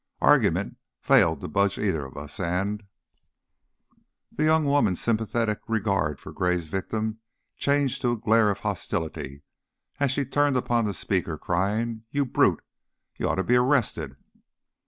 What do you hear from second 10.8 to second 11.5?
the speaker,